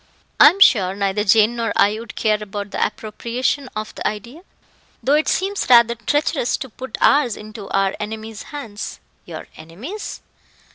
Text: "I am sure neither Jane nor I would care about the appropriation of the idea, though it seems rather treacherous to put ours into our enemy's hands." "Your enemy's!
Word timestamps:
"I 0.39 0.49
am 0.49 0.59
sure 0.59 0.95
neither 0.95 1.23
Jane 1.23 1.55
nor 1.55 1.71
I 1.75 1.99
would 1.99 2.15
care 2.15 2.41
about 2.41 2.71
the 2.71 2.83
appropriation 2.83 3.69
of 3.75 3.93
the 3.93 4.07
idea, 4.07 4.41
though 5.03 5.13
it 5.13 5.27
seems 5.27 5.67
rather 5.69 5.93
treacherous 5.93 6.57
to 6.57 6.69
put 6.69 6.97
ours 6.99 7.37
into 7.37 7.69
our 7.69 7.95
enemy's 7.99 8.41
hands." 8.49 8.99
"Your 9.25 9.45
enemy's! 9.57 10.21